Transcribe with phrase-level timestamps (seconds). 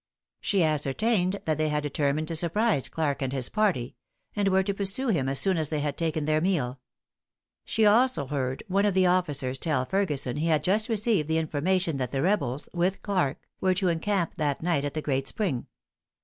[0.39, 3.95] She ascertained that they had determined to surprise Clarke and his party;
[4.35, 6.79] and were to pursue him as soon as they had taken their meal.
[7.65, 11.97] She also heard one of the officers tell Ferguson he had just received the information
[11.97, 15.67] that the rebels, with Clarke, were to encamp that night at the Great Spring.